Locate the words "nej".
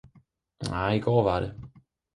0.69-0.93